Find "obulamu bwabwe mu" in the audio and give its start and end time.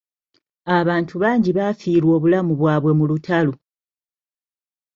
2.17-3.05